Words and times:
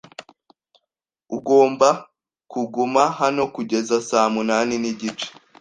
Ugomba 1.37 1.89
kuguma 2.51 3.03
hano 3.19 3.43
kugeza 3.55 3.95
saa 4.09 4.27
munani 4.33 4.75
nigice. 4.83 5.27